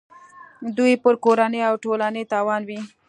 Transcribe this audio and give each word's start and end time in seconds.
دوی 0.77 0.93
پر 1.03 1.15
کورنۍ 1.23 1.61
او 1.69 1.75
ټولنې 1.83 2.23
تاوان 2.31 2.61
وي. 2.65 2.79